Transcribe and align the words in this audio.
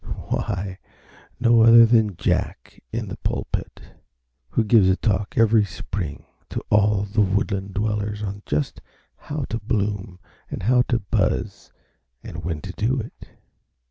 Why, 0.29 0.79
no 1.39 1.61
other 1.61 1.85
than 1.85 2.15
Jack 2.17 2.81
in 2.91 3.07
the 3.07 3.17
pulpit, 3.17 3.83
who 4.49 4.63
gives 4.63 4.89
a 4.89 4.95
talk 4.95 5.37
every 5.37 5.63
spring 5.63 6.25
to 6.49 6.63
all 6.71 7.03
the 7.03 7.21
woodland 7.21 7.75
dwellers 7.75 8.23
on 8.23 8.41
just 8.47 8.81
how 9.15 9.45
to 9.49 9.59
bloom 9.59 10.17
and 10.49 10.63
how 10.63 10.81
to 10.87 10.97
buzz 10.97 11.71
and 12.23 12.43
when 12.43 12.61
to 12.61 12.71
do 12.71 12.99
it. 12.99 13.27